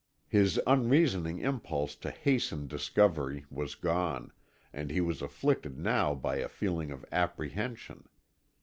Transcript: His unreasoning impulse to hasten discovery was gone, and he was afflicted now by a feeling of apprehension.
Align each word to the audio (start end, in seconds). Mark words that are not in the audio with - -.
His 0.27 0.59
unreasoning 0.65 1.37
impulse 1.37 1.93
to 1.97 2.09
hasten 2.09 2.65
discovery 2.65 3.45
was 3.51 3.75
gone, 3.75 4.33
and 4.73 4.89
he 4.89 4.99
was 4.99 5.21
afflicted 5.21 5.77
now 5.77 6.15
by 6.15 6.37
a 6.37 6.49
feeling 6.49 6.89
of 6.89 7.05
apprehension. 7.11 8.07